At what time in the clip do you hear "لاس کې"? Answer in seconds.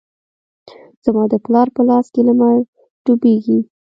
1.89-2.21